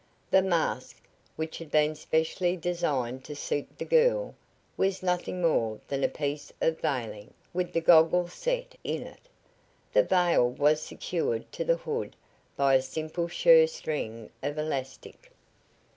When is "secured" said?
10.81-11.51